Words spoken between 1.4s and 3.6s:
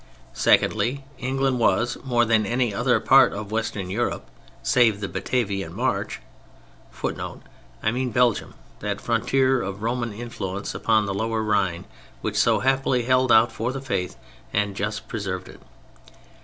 was, more than any other part of